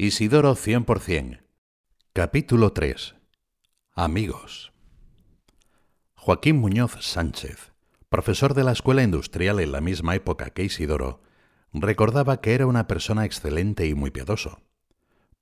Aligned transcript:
Isidoro 0.00 0.54
100%. 0.54 1.40
Capítulo 2.12 2.72
3. 2.72 3.16
Amigos. 3.96 4.72
Joaquín 6.14 6.58
Muñoz 6.58 6.98
Sánchez, 7.00 7.72
profesor 8.08 8.54
de 8.54 8.62
la 8.62 8.70
Escuela 8.70 9.02
Industrial 9.02 9.58
en 9.58 9.72
la 9.72 9.80
misma 9.80 10.14
época 10.14 10.50
que 10.50 10.62
Isidoro, 10.62 11.20
recordaba 11.72 12.40
que 12.40 12.54
era 12.54 12.68
una 12.68 12.86
persona 12.86 13.24
excelente 13.24 13.88
y 13.88 13.96
muy 13.96 14.12
piadoso. 14.12 14.62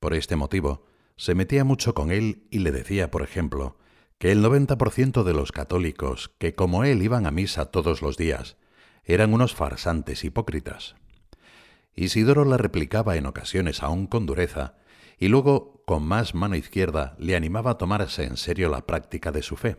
Por 0.00 0.14
este 0.14 0.36
motivo, 0.36 0.86
se 1.18 1.34
metía 1.34 1.64
mucho 1.64 1.92
con 1.92 2.10
él 2.10 2.46
y 2.50 2.60
le 2.60 2.72
decía, 2.72 3.10
por 3.10 3.20
ejemplo, 3.20 3.76
que 4.16 4.32
el 4.32 4.42
90% 4.42 5.22
de 5.22 5.34
los 5.34 5.52
católicos 5.52 6.34
que 6.38 6.54
como 6.54 6.84
él 6.84 7.02
iban 7.02 7.26
a 7.26 7.30
misa 7.30 7.66
todos 7.66 8.00
los 8.00 8.16
días 8.16 8.56
eran 9.04 9.34
unos 9.34 9.54
farsantes 9.54 10.24
hipócritas. 10.24 10.96
Isidoro 11.96 12.44
le 12.44 12.58
replicaba 12.58 13.16
en 13.16 13.24
ocasiones 13.24 13.82
aún 13.82 14.06
con 14.06 14.26
dureza, 14.26 14.74
y 15.18 15.28
luego, 15.28 15.82
con 15.86 16.06
más 16.06 16.34
mano 16.34 16.54
izquierda, 16.54 17.16
le 17.18 17.34
animaba 17.34 17.70
a 17.72 17.78
tomarse 17.78 18.24
en 18.24 18.36
serio 18.36 18.68
la 18.68 18.86
práctica 18.86 19.32
de 19.32 19.42
su 19.42 19.56
fe. 19.56 19.78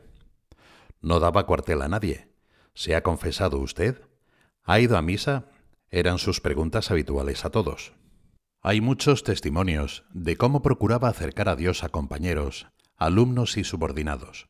No 0.99 1.19
daba 1.19 1.45
cuartel 1.45 1.83
a 1.83 1.87
nadie. 1.87 2.27
¿Se 2.73 2.95
ha 2.95 3.03
confesado 3.03 3.59
usted? 3.59 4.01
¿Ha 4.63 4.79
ido 4.79 4.97
a 4.97 5.03
misa? 5.03 5.45
Eran 5.91 6.17
sus 6.17 6.41
preguntas 6.41 6.89
habituales 6.89 7.45
a 7.45 7.51
todos. 7.51 7.93
Hay 8.61 8.81
muchos 8.81 9.23
testimonios 9.23 10.03
de 10.11 10.37
cómo 10.37 10.63
procuraba 10.63 11.09
acercar 11.09 11.47
a 11.49 11.55
Dios 11.55 11.83
a 11.83 11.89
compañeros, 11.89 12.67
alumnos 12.97 13.57
y 13.57 13.63
subordinados. 13.63 14.49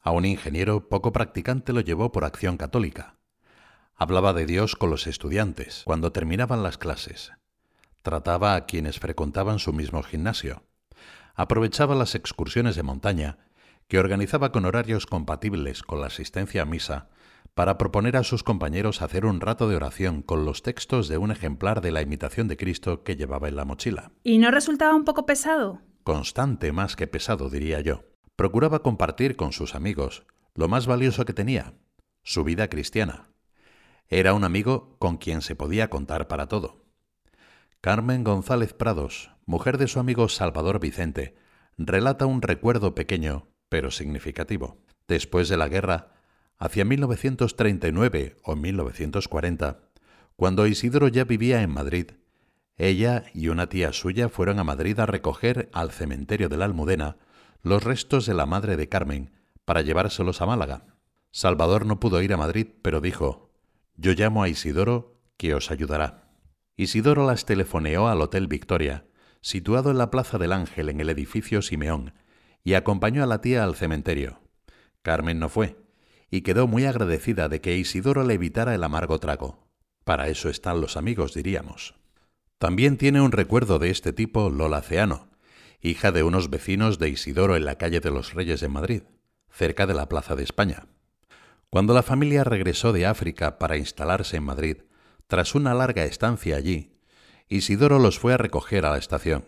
A 0.00 0.12
un 0.12 0.24
ingeniero 0.24 0.88
poco 0.88 1.12
practicante 1.12 1.74
lo 1.74 1.82
llevó 1.82 2.10
por 2.10 2.24
acción 2.24 2.56
católica. 2.56 3.19
Hablaba 4.02 4.32
de 4.32 4.46
Dios 4.46 4.76
con 4.76 4.88
los 4.88 5.06
estudiantes 5.06 5.82
cuando 5.84 6.10
terminaban 6.10 6.62
las 6.62 6.78
clases. 6.78 7.32
Trataba 8.00 8.54
a 8.54 8.64
quienes 8.64 8.98
frecuentaban 8.98 9.58
su 9.58 9.74
mismo 9.74 10.02
gimnasio. 10.02 10.62
Aprovechaba 11.34 11.94
las 11.94 12.14
excursiones 12.14 12.76
de 12.76 12.82
montaña, 12.82 13.36
que 13.88 13.98
organizaba 13.98 14.52
con 14.52 14.64
horarios 14.64 15.04
compatibles 15.04 15.82
con 15.82 16.00
la 16.00 16.06
asistencia 16.06 16.62
a 16.62 16.64
misa, 16.64 17.10
para 17.52 17.76
proponer 17.76 18.16
a 18.16 18.24
sus 18.24 18.42
compañeros 18.42 19.02
hacer 19.02 19.26
un 19.26 19.38
rato 19.38 19.68
de 19.68 19.76
oración 19.76 20.22
con 20.22 20.46
los 20.46 20.62
textos 20.62 21.08
de 21.08 21.18
un 21.18 21.30
ejemplar 21.30 21.82
de 21.82 21.92
la 21.92 22.00
imitación 22.00 22.48
de 22.48 22.56
Cristo 22.56 23.04
que 23.04 23.16
llevaba 23.16 23.48
en 23.48 23.56
la 23.56 23.66
mochila. 23.66 24.12
¿Y 24.24 24.38
no 24.38 24.50
resultaba 24.50 24.94
un 24.94 25.04
poco 25.04 25.26
pesado? 25.26 25.82
Constante 26.04 26.72
más 26.72 26.96
que 26.96 27.06
pesado, 27.06 27.50
diría 27.50 27.82
yo. 27.82 28.04
Procuraba 28.34 28.82
compartir 28.82 29.36
con 29.36 29.52
sus 29.52 29.74
amigos 29.74 30.24
lo 30.54 30.68
más 30.68 30.86
valioso 30.86 31.26
que 31.26 31.34
tenía, 31.34 31.74
su 32.22 32.44
vida 32.44 32.68
cristiana. 32.68 33.29
Era 34.12 34.34
un 34.34 34.42
amigo 34.42 34.96
con 34.98 35.18
quien 35.18 35.40
se 35.40 35.54
podía 35.54 35.88
contar 35.88 36.26
para 36.26 36.48
todo. 36.48 36.84
Carmen 37.80 38.24
González 38.24 38.72
Prados, 38.72 39.30
mujer 39.46 39.78
de 39.78 39.86
su 39.86 40.00
amigo 40.00 40.28
Salvador 40.28 40.80
Vicente, 40.80 41.36
relata 41.78 42.26
un 42.26 42.42
recuerdo 42.42 42.96
pequeño, 42.96 43.46
pero 43.68 43.92
significativo. 43.92 44.78
Después 45.06 45.48
de 45.48 45.56
la 45.56 45.68
guerra, 45.68 46.12
hacia 46.58 46.84
1939 46.84 48.36
o 48.42 48.56
1940, 48.56 49.78
cuando 50.34 50.66
Isidro 50.66 51.06
ya 51.06 51.22
vivía 51.22 51.62
en 51.62 51.70
Madrid, 51.70 52.10
ella 52.76 53.24
y 53.32 53.46
una 53.46 53.68
tía 53.68 53.92
suya 53.92 54.28
fueron 54.28 54.58
a 54.58 54.64
Madrid 54.64 54.98
a 54.98 55.06
recoger 55.06 55.70
al 55.72 55.92
cementerio 55.92 56.48
de 56.48 56.56
la 56.56 56.64
Almudena 56.64 57.16
los 57.62 57.84
restos 57.84 58.26
de 58.26 58.34
la 58.34 58.46
madre 58.46 58.76
de 58.76 58.88
Carmen 58.88 59.30
para 59.64 59.82
llevárselos 59.82 60.40
a 60.40 60.46
Málaga. 60.46 60.96
Salvador 61.30 61.86
no 61.86 62.00
pudo 62.00 62.20
ir 62.22 62.32
a 62.32 62.36
Madrid, 62.36 62.66
pero 62.82 63.00
dijo, 63.00 63.49
yo 64.00 64.12
llamo 64.12 64.42
a 64.42 64.48
Isidoro, 64.48 65.20
que 65.36 65.54
os 65.54 65.70
ayudará. 65.70 66.32
Isidoro 66.74 67.26
las 67.26 67.44
telefoneó 67.44 68.08
al 68.08 68.22
Hotel 68.22 68.46
Victoria, 68.48 69.04
situado 69.42 69.90
en 69.90 69.98
la 69.98 70.10
Plaza 70.10 70.38
del 70.38 70.52
Ángel 70.52 70.88
en 70.88 71.00
el 71.00 71.10
edificio 71.10 71.60
Simeón, 71.60 72.14
y 72.64 72.74
acompañó 72.74 73.22
a 73.22 73.26
la 73.26 73.42
tía 73.42 73.62
al 73.62 73.76
cementerio. 73.76 74.40
Carmen 75.02 75.38
no 75.38 75.50
fue, 75.50 75.76
y 76.30 76.40
quedó 76.40 76.66
muy 76.66 76.86
agradecida 76.86 77.50
de 77.50 77.60
que 77.60 77.76
Isidoro 77.76 78.24
le 78.24 78.34
evitara 78.34 78.74
el 78.74 78.84
amargo 78.84 79.18
trago. 79.18 79.68
Para 80.04 80.28
eso 80.28 80.48
están 80.48 80.80
los 80.80 80.96
amigos, 80.96 81.34
diríamos. 81.34 81.94
También 82.56 82.96
tiene 82.96 83.20
un 83.20 83.32
recuerdo 83.32 83.78
de 83.78 83.90
este 83.90 84.14
tipo 84.14 84.48
Lola 84.48 84.80
Ceano, 84.80 85.28
hija 85.82 86.10
de 86.10 86.22
unos 86.22 86.48
vecinos 86.48 86.98
de 86.98 87.10
Isidoro 87.10 87.54
en 87.54 87.66
la 87.66 87.76
calle 87.76 88.00
de 88.00 88.10
los 88.10 88.32
Reyes 88.32 88.60
de 88.60 88.68
Madrid, 88.68 89.02
cerca 89.50 89.86
de 89.86 89.92
la 89.92 90.08
Plaza 90.08 90.36
de 90.36 90.44
España. 90.44 90.86
Cuando 91.70 91.94
la 91.94 92.02
familia 92.02 92.42
regresó 92.42 92.92
de 92.92 93.06
África 93.06 93.56
para 93.56 93.76
instalarse 93.76 94.36
en 94.36 94.42
Madrid, 94.42 94.78
tras 95.28 95.54
una 95.54 95.72
larga 95.72 96.02
estancia 96.02 96.56
allí, 96.56 96.98
Isidoro 97.48 98.00
los 98.00 98.18
fue 98.18 98.34
a 98.34 98.36
recoger 98.36 98.84
a 98.84 98.90
la 98.90 98.98
estación. 98.98 99.44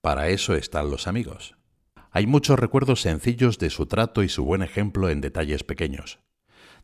Para 0.00 0.28
eso 0.28 0.54
están 0.54 0.88
los 0.88 1.08
amigos. 1.08 1.56
Hay 2.12 2.28
muchos 2.28 2.60
recuerdos 2.60 3.00
sencillos 3.00 3.58
de 3.58 3.70
su 3.70 3.86
trato 3.86 4.22
y 4.22 4.28
su 4.28 4.44
buen 4.44 4.62
ejemplo 4.62 5.08
en 5.08 5.20
detalles 5.20 5.64
pequeños. 5.64 6.20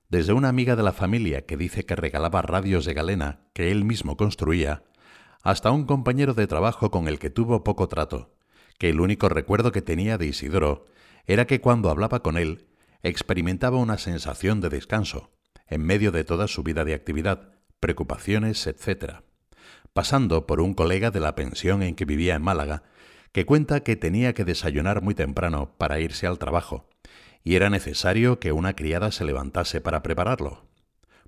Desde 0.08 0.32
una 0.32 0.48
amiga 0.48 0.74
de 0.74 0.82
la 0.82 0.92
familia 0.92 1.46
que 1.46 1.56
dice 1.56 1.86
que 1.86 1.94
regalaba 1.94 2.42
radios 2.42 2.84
de 2.84 2.94
galena 2.94 3.48
que 3.52 3.70
él 3.70 3.84
mismo 3.84 4.16
construía, 4.16 4.82
hasta 5.44 5.70
un 5.70 5.84
compañero 5.84 6.34
de 6.34 6.48
trabajo 6.48 6.90
con 6.90 7.06
el 7.06 7.20
que 7.20 7.30
tuvo 7.30 7.62
poco 7.62 7.86
trato, 7.86 8.34
que 8.76 8.88
el 8.88 9.00
único 9.00 9.28
recuerdo 9.28 9.70
que 9.70 9.82
tenía 9.82 10.18
de 10.18 10.26
Isidoro 10.26 10.86
era 11.26 11.46
que 11.46 11.60
cuando 11.60 11.90
hablaba 11.90 12.22
con 12.24 12.36
él 12.36 12.66
experimentaba 13.02 13.78
una 13.78 13.98
sensación 13.98 14.60
de 14.60 14.68
descanso, 14.68 15.30
en 15.66 15.82
medio 15.82 16.12
de 16.12 16.24
toda 16.24 16.48
su 16.48 16.62
vida 16.62 16.84
de 16.84 16.94
actividad, 16.94 17.52
preocupaciones, 17.80 18.66
etc., 18.66 19.22
pasando 19.92 20.46
por 20.46 20.60
un 20.60 20.74
colega 20.74 21.10
de 21.10 21.20
la 21.20 21.34
pensión 21.34 21.82
en 21.82 21.94
que 21.94 22.04
vivía 22.04 22.34
en 22.34 22.42
Málaga, 22.42 22.84
que 23.32 23.46
cuenta 23.46 23.80
que 23.80 23.96
tenía 23.96 24.34
que 24.34 24.44
desayunar 24.44 25.02
muy 25.02 25.14
temprano 25.14 25.74
para 25.76 26.00
irse 26.00 26.26
al 26.26 26.38
trabajo, 26.38 26.88
y 27.44 27.54
era 27.54 27.70
necesario 27.70 28.40
que 28.40 28.52
una 28.52 28.74
criada 28.74 29.12
se 29.12 29.24
levantase 29.24 29.80
para 29.80 30.02
prepararlo. 30.02 30.68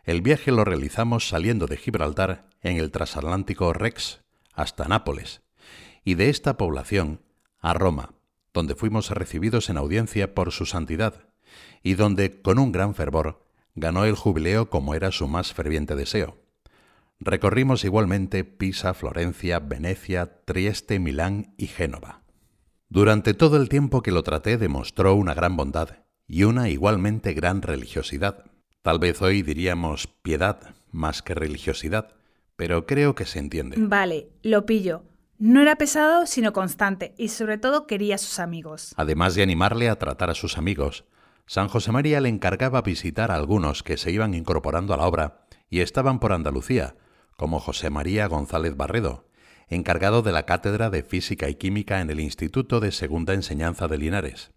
El 0.04 0.22
viaje 0.22 0.52
lo 0.52 0.66
realizamos 0.66 1.30
saliendo 1.30 1.68
de 1.68 1.78
Gibraltar 1.78 2.50
en 2.62 2.78
el 2.78 2.92
transatlántico 2.92 3.72
Rex 3.72 4.22
hasta 4.54 4.88
Nápoles, 4.88 5.42
y 6.04 6.16
de 6.16 6.30
esta 6.30 6.58
población 6.58 7.22
a 7.60 7.74
Roma, 7.74 8.14
donde 8.54 8.76
fuimos 8.76 9.10
recibidos 9.12 9.70
en 9.70 9.78
audiencia 9.78 10.36
por 10.36 10.52
su 10.52 10.66
santidad, 10.66 11.28
y 11.84 11.94
donde, 11.94 12.42
con 12.42 12.60
un 12.60 12.72
gran 12.72 12.96
fervor, 12.96 13.46
ganó 13.76 14.06
el 14.06 14.16
jubileo 14.16 14.70
como 14.70 14.96
era 14.96 15.12
su 15.12 15.28
más 15.28 15.54
ferviente 15.54 15.96
deseo. 15.96 16.38
Recorrimos 17.20 17.86
igualmente 17.86 18.44
Pisa, 18.44 18.94
Florencia, 18.94 19.60
Venecia, 19.60 20.44
Trieste, 20.44 21.00
Milán 21.00 21.54
y 21.58 21.68
Génova. 21.68 22.21
Durante 22.92 23.34
todo 23.34 23.56
el 23.56 23.70
tiempo 23.70 24.02
que 24.02 24.12
lo 24.12 24.22
traté 24.22 24.58
demostró 24.58 25.16
una 25.16 25.34
gran 25.34 25.56
bondad 25.56 26.00
y 26.28 26.44
una 26.44 26.68
igualmente 26.68 27.32
gran 27.32 27.62
religiosidad. 27.62 28.44
Tal 28.82 29.00
vez 29.00 29.22
hoy 29.22 29.44
diríamos 29.44 30.08
piedad 30.08 30.76
más 30.92 31.22
que 31.22 31.34
religiosidad, 31.34 32.10
pero 32.58 32.86
creo 32.86 33.16
que 33.16 33.26
se 33.26 33.40
entiende. 33.40 33.78
Vale, 33.80 34.28
lo 34.44 34.66
pillo. 34.66 35.04
No 35.40 35.62
era 35.62 35.78
pesado, 35.78 36.26
sino 36.26 36.52
constante, 36.52 37.16
y 37.18 37.30
sobre 37.30 37.58
todo 37.58 37.88
quería 37.88 38.16
a 38.16 38.18
sus 38.18 38.40
amigos. 38.40 38.94
Además 38.98 39.36
de 39.36 39.44
animarle 39.44 39.88
a 39.88 39.98
tratar 39.98 40.30
a 40.30 40.36
sus 40.36 40.58
amigos, 40.58 41.06
San 41.46 41.70
José 41.70 41.94
María 41.94 42.20
le 42.20 42.28
encargaba 42.28 42.82
visitar 42.82 43.32
a 43.32 43.36
algunos 43.36 43.84
que 43.84 43.96
se 43.96 44.12
iban 44.12 44.34
incorporando 44.34 44.94
a 44.94 44.98
la 44.98 45.08
obra 45.08 45.46
y 45.70 45.80
estaban 45.80 46.20
por 46.20 46.34
Andalucía, 46.34 46.98
como 47.38 47.62
José 47.62 47.90
María 47.90 48.28
González 48.28 48.76
Barredo, 48.76 49.31
encargado 49.72 50.22
de 50.22 50.34
la 50.34 50.46
Cátedra 50.46 50.90
de 50.90 51.02
Física 51.02 51.50
y 51.50 51.56
Química 51.56 52.02
en 52.02 52.10
el 52.10 52.20
Instituto 52.20 52.82
de 52.82 52.92
Segunda 52.92 53.34
Enseñanza 53.34 53.88
de 53.88 53.98
Linares. 53.98 54.52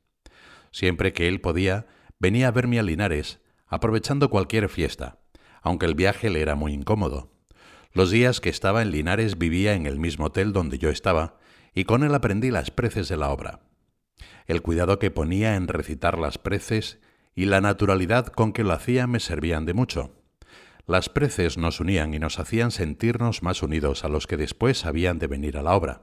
Siempre 0.72 1.12
que 1.12 1.28
él 1.28 1.40
podía, 1.40 1.86
venía 2.18 2.48
a 2.48 2.50
verme 2.50 2.80
a 2.80 2.82
Linares, 2.82 3.40
aprovechando 3.68 4.28
cualquier 4.28 4.68
fiesta, 4.68 5.20
aunque 5.62 5.86
el 5.86 5.94
viaje 5.94 6.30
le 6.30 6.42
era 6.42 6.56
muy 6.56 6.72
incómodo. 6.72 7.32
Los 7.92 8.10
días 8.10 8.40
que 8.40 8.48
estaba 8.48 8.82
en 8.82 8.90
Linares 8.90 9.38
vivía 9.38 9.74
en 9.74 9.86
el 9.86 10.00
mismo 10.00 10.26
hotel 10.26 10.52
donde 10.52 10.78
yo 10.78 10.90
estaba, 10.90 11.38
y 11.74 11.84
con 11.84 12.02
él 12.02 12.12
aprendí 12.12 12.50
las 12.50 12.72
preces 12.72 13.08
de 13.08 13.16
la 13.16 13.30
obra. 13.30 13.60
El 14.46 14.62
cuidado 14.62 14.98
que 14.98 15.12
ponía 15.12 15.54
en 15.54 15.68
recitar 15.68 16.18
las 16.18 16.38
preces 16.38 16.98
y 17.36 17.44
la 17.46 17.60
naturalidad 17.60 18.26
con 18.26 18.52
que 18.52 18.64
lo 18.64 18.72
hacía 18.72 19.06
me 19.06 19.20
servían 19.20 19.64
de 19.64 19.74
mucho. 19.74 20.23
Las 20.86 21.08
preces 21.08 21.56
nos 21.56 21.80
unían 21.80 22.12
y 22.12 22.18
nos 22.18 22.38
hacían 22.38 22.70
sentirnos 22.70 23.42
más 23.42 23.62
unidos 23.62 24.04
a 24.04 24.08
los 24.08 24.26
que 24.26 24.36
después 24.36 24.84
habían 24.84 25.18
de 25.18 25.26
venir 25.26 25.56
a 25.56 25.62
la 25.62 25.74
obra. 25.74 26.02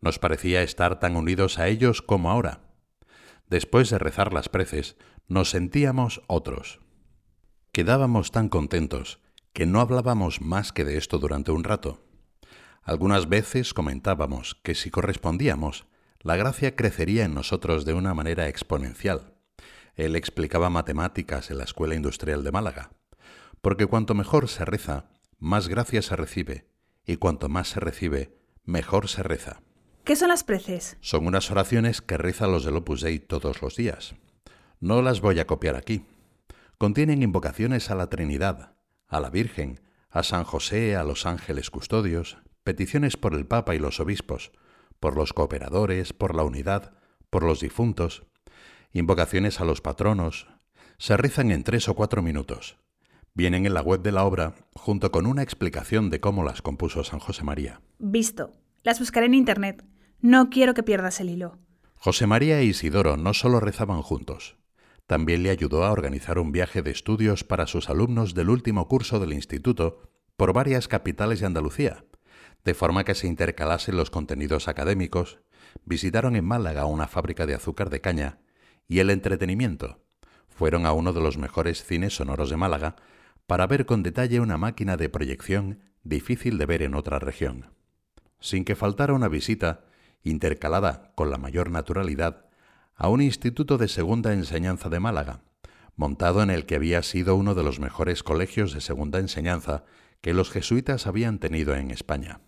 Nos 0.00 0.20
parecía 0.20 0.62
estar 0.62 1.00
tan 1.00 1.16
unidos 1.16 1.58
a 1.58 1.66
ellos 1.66 2.02
como 2.02 2.30
ahora. 2.30 2.60
Después 3.48 3.90
de 3.90 3.98
rezar 3.98 4.32
las 4.32 4.48
preces, 4.48 4.96
nos 5.26 5.50
sentíamos 5.50 6.22
otros. 6.28 6.80
Quedábamos 7.72 8.30
tan 8.30 8.48
contentos 8.48 9.20
que 9.52 9.66
no 9.66 9.80
hablábamos 9.80 10.40
más 10.40 10.72
que 10.72 10.84
de 10.84 10.98
esto 10.98 11.18
durante 11.18 11.50
un 11.50 11.64
rato. 11.64 12.04
Algunas 12.82 13.28
veces 13.28 13.74
comentábamos 13.74 14.54
que 14.62 14.76
si 14.76 14.90
correspondíamos, 14.90 15.86
la 16.20 16.36
gracia 16.36 16.76
crecería 16.76 17.24
en 17.24 17.34
nosotros 17.34 17.84
de 17.84 17.94
una 17.94 18.14
manera 18.14 18.48
exponencial. 18.48 19.34
Él 19.96 20.14
explicaba 20.14 20.70
matemáticas 20.70 21.50
en 21.50 21.58
la 21.58 21.64
Escuela 21.64 21.94
Industrial 21.94 22.44
de 22.44 22.52
Málaga, 22.52 22.90
porque 23.60 23.86
cuanto 23.86 24.14
mejor 24.14 24.48
se 24.48 24.64
reza, 24.64 25.10
más 25.38 25.68
gracia 25.68 26.02
se 26.02 26.16
recibe, 26.16 26.66
y 27.04 27.16
cuanto 27.16 27.48
más 27.48 27.68
se 27.68 27.80
recibe, 27.80 28.36
mejor 28.64 29.08
se 29.08 29.22
reza. 29.22 29.62
¿Qué 30.04 30.16
son 30.16 30.28
las 30.28 30.44
preces? 30.44 30.96
Son 31.00 31.26
unas 31.26 31.50
oraciones 31.50 32.00
que 32.00 32.16
rezan 32.16 32.52
los 32.52 32.64
del 32.64 32.76
Opus 32.76 33.00
Dei 33.00 33.18
todos 33.18 33.60
los 33.62 33.76
días. 33.76 34.14
No 34.80 35.02
las 35.02 35.20
voy 35.20 35.40
a 35.40 35.46
copiar 35.46 35.74
aquí. 35.74 36.06
Contienen 36.78 37.22
invocaciones 37.22 37.90
a 37.90 37.94
la 37.94 38.08
Trinidad, 38.08 38.76
a 39.08 39.20
la 39.20 39.30
Virgen, 39.30 39.80
a 40.10 40.22
San 40.22 40.44
José, 40.44 40.96
a 40.96 41.04
los 41.04 41.26
ángeles 41.26 41.70
custodios, 41.70 42.38
peticiones 42.62 43.16
por 43.16 43.34
el 43.34 43.46
Papa 43.46 43.74
y 43.74 43.78
los 43.78 44.00
obispos, 44.00 44.52
por 45.00 45.16
los 45.16 45.32
cooperadores, 45.32 46.12
por 46.12 46.34
la 46.34 46.42
unidad, 46.42 46.94
por 47.30 47.42
los 47.42 47.60
difuntos, 47.60 48.24
invocaciones 48.92 49.60
a 49.60 49.64
los 49.64 49.80
patronos, 49.80 50.48
se 50.98 51.16
rezan 51.16 51.50
en 51.50 51.64
tres 51.64 51.88
o 51.88 51.94
cuatro 51.94 52.22
minutos. 52.22 52.78
Vienen 53.36 53.66
en 53.66 53.74
la 53.74 53.82
web 53.82 54.00
de 54.00 54.12
la 54.12 54.24
obra 54.24 54.54
junto 54.72 55.12
con 55.12 55.26
una 55.26 55.42
explicación 55.42 56.08
de 56.08 56.20
cómo 56.20 56.42
las 56.42 56.62
compuso 56.62 57.04
San 57.04 57.20
José 57.20 57.44
María. 57.44 57.82
Visto. 57.98 58.54
Las 58.82 58.98
buscaré 58.98 59.26
en 59.26 59.34
Internet. 59.34 59.84
No 60.22 60.48
quiero 60.48 60.72
que 60.72 60.82
pierdas 60.82 61.20
el 61.20 61.28
hilo. 61.28 61.58
José 61.96 62.26
María 62.26 62.58
e 62.60 62.64
Isidoro 62.64 63.18
no 63.18 63.34
solo 63.34 63.60
rezaban 63.60 64.00
juntos, 64.00 64.56
también 65.06 65.42
le 65.42 65.50
ayudó 65.50 65.84
a 65.84 65.92
organizar 65.92 66.38
un 66.38 66.50
viaje 66.50 66.80
de 66.80 66.90
estudios 66.90 67.44
para 67.44 67.66
sus 67.66 67.90
alumnos 67.90 68.32
del 68.32 68.48
último 68.48 68.88
curso 68.88 69.20
del 69.20 69.34
instituto 69.34 70.00
por 70.38 70.54
varias 70.54 70.88
capitales 70.88 71.40
de 71.40 71.46
Andalucía, 71.46 72.06
de 72.64 72.72
forma 72.72 73.04
que 73.04 73.14
se 73.14 73.26
intercalasen 73.26 73.98
los 73.98 74.08
contenidos 74.08 74.66
académicos, 74.66 75.40
visitaron 75.84 76.36
en 76.36 76.46
Málaga 76.46 76.86
una 76.86 77.06
fábrica 77.06 77.44
de 77.44 77.54
azúcar 77.54 77.90
de 77.90 78.00
caña 78.00 78.38
y 78.88 79.00
el 79.00 79.10
entretenimiento. 79.10 80.00
Fueron 80.48 80.86
a 80.86 80.92
uno 80.92 81.12
de 81.12 81.20
los 81.20 81.36
mejores 81.36 81.84
cines 81.84 82.16
sonoros 82.16 82.48
de 82.48 82.56
Málaga 82.56 82.96
para 83.46 83.66
ver 83.66 83.86
con 83.86 84.02
detalle 84.02 84.40
una 84.40 84.58
máquina 84.58 84.96
de 84.96 85.08
proyección 85.08 85.80
difícil 86.02 86.58
de 86.58 86.66
ver 86.66 86.82
en 86.82 86.94
otra 86.94 87.18
región. 87.18 87.72
Sin 88.40 88.64
que 88.64 88.76
faltara 88.76 89.12
una 89.12 89.28
visita, 89.28 89.84
intercalada 90.22 91.12
con 91.14 91.30
la 91.30 91.38
mayor 91.38 91.70
naturalidad, 91.70 92.46
a 92.94 93.08
un 93.08 93.20
instituto 93.20 93.78
de 93.78 93.88
segunda 93.88 94.32
enseñanza 94.32 94.88
de 94.88 95.00
Málaga, 95.00 95.42
montado 95.94 96.42
en 96.42 96.50
el 96.50 96.66
que 96.66 96.76
había 96.76 97.02
sido 97.02 97.36
uno 97.36 97.54
de 97.54 97.62
los 97.62 97.80
mejores 97.80 98.22
colegios 98.22 98.72
de 98.72 98.80
segunda 98.80 99.18
enseñanza 99.18 99.84
que 100.20 100.34
los 100.34 100.50
jesuitas 100.50 101.06
habían 101.06 101.38
tenido 101.38 101.74
en 101.74 101.90
España. 101.90 102.40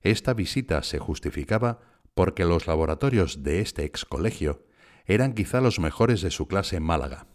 Esta 0.00 0.34
visita 0.34 0.82
se 0.82 0.98
justificaba 0.98 1.80
porque 2.14 2.44
los 2.44 2.66
laboratorios 2.66 3.42
de 3.42 3.60
este 3.60 3.84
ex 3.84 4.04
colegio 4.04 4.66
eran 5.06 5.32
quizá 5.32 5.60
los 5.60 5.78
mejores 5.78 6.20
de 6.22 6.30
su 6.30 6.46
clase 6.46 6.76
en 6.76 6.82
Málaga. 6.82 7.26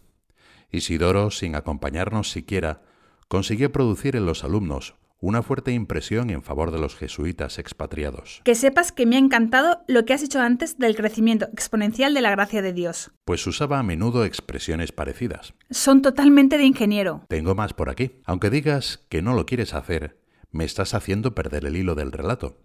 Isidoro, 0.70 1.30
sin 1.30 1.54
acompañarnos 1.54 2.30
siquiera, 2.30 2.82
consiguió 3.28 3.70
producir 3.70 4.16
en 4.16 4.26
los 4.26 4.42
alumnos 4.42 4.94
una 5.20 5.42
fuerte 5.42 5.72
impresión 5.72 6.30
en 6.30 6.42
favor 6.42 6.70
de 6.70 6.78
los 6.78 6.94
jesuitas 6.94 7.58
expatriados. 7.58 8.40
Que 8.44 8.54
sepas 8.54 8.92
que 8.92 9.04
me 9.04 9.16
ha 9.16 9.18
encantado 9.18 9.82
lo 9.88 10.04
que 10.04 10.14
has 10.14 10.22
hecho 10.22 10.40
antes 10.40 10.78
del 10.78 10.94
crecimiento 10.94 11.46
exponencial 11.46 12.14
de 12.14 12.20
la 12.20 12.30
gracia 12.30 12.62
de 12.62 12.72
Dios. 12.72 13.10
Pues 13.24 13.44
usaba 13.46 13.80
a 13.80 13.82
menudo 13.82 14.24
expresiones 14.24 14.92
parecidas. 14.92 15.54
Son 15.70 16.02
totalmente 16.02 16.56
de 16.56 16.64
ingeniero. 16.64 17.22
Tengo 17.28 17.54
más 17.54 17.74
por 17.74 17.90
aquí. 17.90 18.12
Aunque 18.24 18.50
digas 18.50 19.04
que 19.08 19.22
no 19.22 19.34
lo 19.34 19.44
quieres 19.44 19.74
hacer, 19.74 20.20
me 20.52 20.64
estás 20.64 20.94
haciendo 20.94 21.34
perder 21.34 21.66
el 21.66 21.76
hilo 21.76 21.94
del 21.96 22.12
relato. 22.12 22.62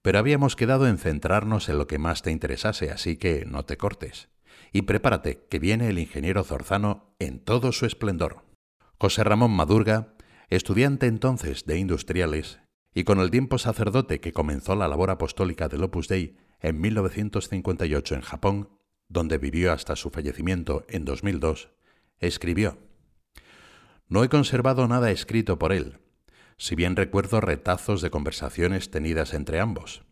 Pero 0.00 0.20
habíamos 0.20 0.54
quedado 0.54 0.86
en 0.86 0.98
centrarnos 0.98 1.68
en 1.68 1.78
lo 1.78 1.88
que 1.88 1.98
más 1.98 2.22
te 2.22 2.30
interesase, 2.30 2.90
así 2.90 3.16
que 3.16 3.44
no 3.44 3.64
te 3.64 3.76
cortes. 3.76 4.28
Y 4.72 4.82
prepárate, 4.82 5.46
que 5.50 5.58
viene 5.58 5.88
el 5.88 5.98
ingeniero 5.98 6.44
Zorzano 6.44 7.14
en 7.18 7.40
todo 7.40 7.72
su 7.72 7.86
esplendor. 7.86 8.47
José 9.00 9.22
Ramón 9.22 9.52
Madurga 9.52 10.16
estudiante 10.50 11.06
entonces 11.06 11.66
de 11.66 11.78
industriales 11.78 12.58
y 12.92 13.04
con 13.04 13.20
el 13.20 13.30
tiempo 13.30 13.56
sacerdote 13.58 14.18
que 14.18 14.32
comenzó 14.32 14.74
la 14.74 14.88
labor 14.88 15.10
apostólica 15.10 15.68
del 15.68 15.84
Opus 15.84 16.08
Dei 16.08 16.36
en 16.58 16.80
1958 16.80 18.16
en 18.16 18.20
Japón, 18.22 18.70
donde 19.08 19.38
vivió 19.38 19.72
hasta 19.72 19.94
su 19.94 20.10
fallecimiento 20.10 20.84
en 20.88 21.04
2002, 21.04 21.70
escribió, 22.18 22.78
No 24.08 24.24
he 24.24 24.28
conservado 24.28 24.88
nada 24.88 25.12
escrito 25.12 25.60
por 25.60 25.72
él, 25.72 25.98
si 26.56 26.74
bien 26.74 26.96
recuerdo 26.96 27.40
retazos 27.40 28.02
de 28.02 28.10
conversaciones 28.10 28.90
tenidas 28.90 29.32
entre 29.32 29.60
ambos. 29.60 30.02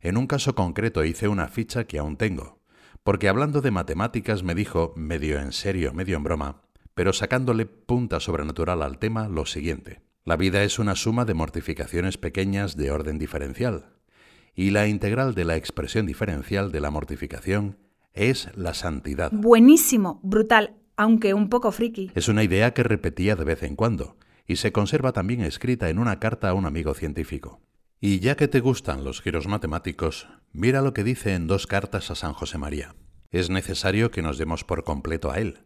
En 0.00 0.16
un 0.16 0.26
caso 0.26 0.56
concreto 0.56 1.04
hice 1.04 1.28
una 1.28 1.46
ficha 1.46 1.84
que 1.84 2.00
aún 2.00 2.16
tengo, 2.16 2.58
porque 3.04 3.28
hablando 3.28 3.60
de 3.60 3.70
matemáticas 3.70 4.42
me 4.42 4.56
dijo, 4.56 4.92
medio 4.96 5.38
en 5.38 5.52
serio, 5.52 5.92
medio 5.92 6.16
en 6.16 6.24
broma, 6.24 6.63
pero 6.94 7.12
sacándole 7.12 7.66
punta 7.66 8.20
sobrenatural 8.20 8.82
al 8.82 8.98
tema 8.98 9.28
lo 9.28 9.46
siguiente. 9.46 10.00
La 10.24 10.36
vida 10.36 10.62
es 10.62 10.78
una 10.78 10.94
suma 10.94 11.24
de 11.24 11.34
mortificaciones 11.34 12.16
pequeñas 12.16 12.76
de 12.76 12.90
orden 12.90 13.18
diferencial, 13.18 13.90
y 14.54 14.70
la 14.70 14.86
integral 14.86 15.34
de 15.34 15.44
la 15.44 15.56
expresión 15.56 16.06
diferencial 16.06 16.72
de 16.72 16.80
la 16.80 16.90
mortificación 16.90 17.78
es 18.12 18.48
la 18.54 18.72
santidad. 18.72 19.32
Buenísimo, 19.32 20.20
brutal, 20.22 20.76
aunque 20.96 21.34
un 21.34 21.48
poco 21.48 21.72
friki. 21.72 22.12
Es 22.14 22.28
una 22.28 22.44
idea 22.44 22.72
que 22.72 22.84
repetía 22.84 23.36
de 23.36 23.44
vez 23.44 23.62
en 23.64 23.76
cuando, 23.76 24.16
y 24.46 24.56
se 24.56 24.72
conserva 24.72 25.12
también 25.12 25.40
escrita 25.40 25.90
en 25.90 25.98
una 25.98 26.20
carta 26.20 26.48
a 26.48 26.54
un 26.54 26.66
amigo 26.66 26.94
científico. 26.94 27.60
Y 28.00 28.20
ya 28.20 28.36
que 28.36 28.48
te 28.48 28.60
gustan 28.60 29.02
los 29.02 29.20
giros 29.20 29.48
matemáticos, 29.48 30.28
mira 30.52 30.82
lo 30.82 30.94
que 30.94 31.04
dice 31.04 31.34
en 31.34 31.46
dos 31.46 31.66
cartas 31.66 32.10
a 32.10 32.14
San 32.14 32.34
José 32.34 32.58
María. 32.58 32.94
Es 33.30 33.50
necesario 33.50 34.10
que 34.10 34.22
nos 34.22 34.38
demos 34.38 34.62
por 34.62 34.84
completo 34.84 35.30
a 35.30 35.38
él, 35.38 35.60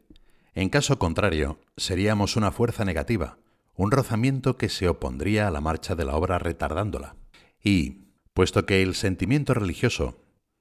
en 0.60 0.70
caso 0.70 0.98
contrario, 0.98 1.60
seríamos 1.76 2.36
una 2.36 2.50
fuerza 2.50 2.84
negativa, 2.84 3.38
un 3.74 3.92
rozamiento 3.92 4.56
que 4.56 4.68
se 4.68 4.88
opondría 4.88 5.46
a 5.46 5.50
la 5.50 5.60
marcha 5.60 5.94
de 5.94 6.04
la 6.04 6.16
obra 6.16 6.38
retardándola. 6.38 7.14
Y, 7.62 8.08
puesto 8.34 8.66
que 8.66 8.82
el 8.82 8.94
sentimiento 8.94 9.54
religioso 9.54 10.20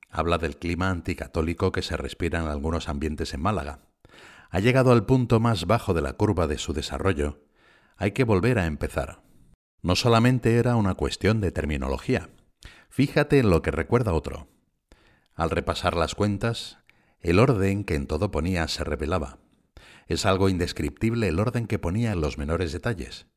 habla 0.10 0.38
del 0.38 0.58
clima 0.58 0.90
anticatólico 0.90 1.72
que 1.72 1.82
se 1.82 1.98
respira 1.98 2.40
en 2.40 2.48
algunos 2.48 2.90
ambientes 2.90 3.34
en 3.34 3.42
Málaga, 3.42 3.80
ha 4.50 4.60
llegado 4.60 4.92
al 4.92 5.06
punto 5.06 5.40
más 5.40 5.66
bajo 5.66 5.94
de 5.94 6.02
la 6.02 6.14
curva 6.14 6.46
de 6.46 6.58
su 6.58 6.74
desarrollo, 6.74 7.42
hay 7.98 8.12
que 8.12 8.24
volver 8.24 8.60
a 8.60 8.68
empezar. 8.68 9.24
No 9.82 9.96
solamente 9.96 10.58
era 10.58 10.76
una 10.76 10.94
cuestión 10.94 11.42
de 11.42 11.52
terminología, 11.52 12.30
Fíjate 12.90 13.40
en 13.40 13.50
lo 13.50 13.62
que 13.62 13.72
recuerda 13.72 14.14
otro. 14.14 14.48
Al 15.36 15.50
repasar 15.50 15.96
las 15.96 16.16
cuentas, 16.16 16.80
el 17.20 17.40
orden 17.40 17.84
que 17.84 17.96
en 17.96 18.08
todo 18.08 18.32
ponía 18.32 18.68
se 18.68 18.84
revelaba. 18.84 19.38
Es 20.08 20.26
algo 20.26 20.50
indescriptible 20.50 21.28
el 21.28 21.40
orden 21.40 21.68
que 21.68 21.80
ponía 21.80 22.12
en 22.12 22.22
los 22.22 22.38
menores 22.38 22.72
detalles. 22.72 23.28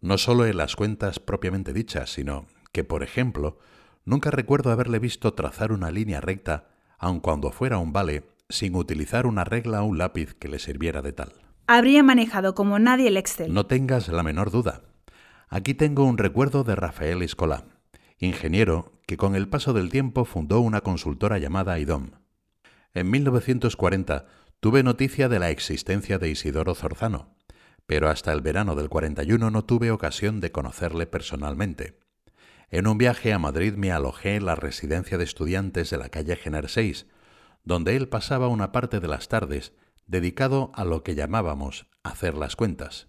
No 0.00 0.18
solo 0.18 0.46
en 0.46 0.56
las 0.56 0.76
cuentas 0.76 1.18
propiamente 1.18 1.72
dichas, 1.72 2.10
sino 2.12 2.46
que, 2.72 2.84
por 2.84 3.02
ejemplo, 3.02 3.58
nunca 4.04 4.30
recuerdo 4.30 4.70
haberle 4.70 4.98
visto 4.98 5.32
trazar 5.34 5.72
una 5.72 5.90
línea 5.90 6.20
recta, 6.20 6.68
aun 6.98 7.20
cuando 7.20 7.52
fuera 7.52 7.78
un 7.78 7.92
vale, 7.92 8.24
sin 8.48 8.74
utilizar 8.74 9.26
una 9.26 9.44
regla 9.44 9.82
o 9.82 9.86
un 9.86 9.98
lápiz 9.98 10.34
que 10.34 10.48
le 10.48 10.58
sirviera 10.58 11.02
de 11.02 11.12
tal. 11.12 11.32
Habría 11.66 12.02
manejado 12.02 12.54
como 12.54 12.78
nadie 12.78 13.08
el 13.08 13.16
Excel. 13.16 13.54
No 13.54 13.66
tengas 13.66 14.08
la 14.08 14.22
menor 14.22 14.50
duda. 14.50 14.82
Aquí 15.48 15.74
tengo 15.74 16.04
un 16.04 16.18
recuerdo 16.18 16.64
de 16.64 16.76
Rafael 16.76 17.22
Escolá, 17.22 17.64
ingeniero 18.18 18.92
que 19.06 19.16
con 19.16 19.34
el 19.34 19.48
paso 19.48 19.72
del 19.72 19.90
tiempo 19.90 20.24
fundó 20.24 20.60
una 20.60 20.80
consultora 20.80 21.38
llamada 21.38 21.78
IDOM. 21.78 22.10
En 22.92 23.10
1940 23.10 24.26
tuve 24.60 24.82
noticia 24.82 25.30
de 25.30 25.38
la 25.38 25.48
existencia 25.48 26.18
de 26.18 26.28
Isidoro 26.28 26.74
Zorzano, 26.74 27.34
pero 27.86 28.10
hasta 28.10 28.30
el 28.32 28.42
verano 28.42 28.74
del 28.74 28.90
41 28.90 29.50
no 29.50 29.64
tuve 29.64 29.90
ocasión 29.90 30.40
de 30.40 30.52
conocerle 30.52 31.06
personalmente. 31.06 31.98
En 32.68 32.86
un 32.86 32.98
viaje 32.98 33.32
a 33.32 33.38
Madrid 33.38 33.72
me 33.74 33.90
alojé 33.90 34.36
en 34.36 34.44
la 34.44 34.54
residencia 34.54 35.16
de 35.16 35.24
estudiantes 35.24 35.88
de 35.88 35.96
la 35.96 36.10
calle 36.10 36.36
Gener 36.36 36.68
6, 36.68 37.06
donde 37.64 37.96
él 37.96 38.08
pasaba 38.08 38.48
una 38.48 38.70
parte 38.70 39.00
de 39.00 39.08
las 39.08 39.28
tardes 39.28 39.72
dedicado 40.06 40.72
a 40.74 40.84
lo 40.84 41.02
que 41.02 41.14
llamábamos 41.14 41.86
hacer 42.02 42.34
las 42.34 42.54
cuentas. 42.54 43.08